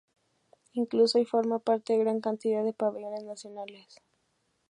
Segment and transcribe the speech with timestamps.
[0.73, 4.01] Incluso hoy forma parte de gran cantidad de pabellones nacionales.